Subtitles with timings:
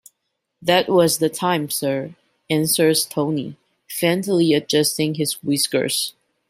[0.63, 2.15] "That was the time, sir,"
[2.49, 3.55] answers Tony,
[3.87, 6.15] faintly adjusting his whiskers.